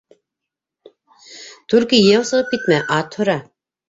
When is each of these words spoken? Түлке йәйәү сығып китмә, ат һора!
Түлке 1.73 1.99
йәйәү 2.05 2.23
сығып 2.31 2.49
китмә, 2.55 2.79
ат 2.97 3.19
һора! 3.21 3.37